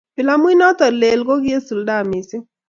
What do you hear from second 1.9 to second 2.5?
mising